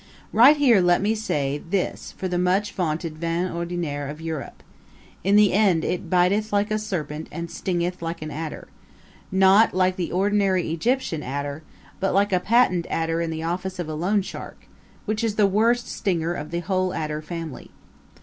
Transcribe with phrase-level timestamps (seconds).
[0.33, 4.63] Right here let me say this for the much vaunted vin ordinaire of Europe:
[5.23, 8.67] In the end it biteth like a serpent and stingeth like an adder
[9.31, 11.61] not like the ordinary Egyptian adder,
[11.99, 14.65] but like a patent adder in the office of a loan shark,
[15.05, 17.69] which is the worst stinger of the whole adder family.